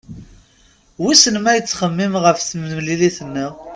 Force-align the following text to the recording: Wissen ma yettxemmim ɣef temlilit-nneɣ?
Wissen 1.01 1.35
ma 1.41 1.51
yettxemmim 1.55 2.13
ɣef 2.23 2.37
temlilit-nneɣ? 2.41 3.51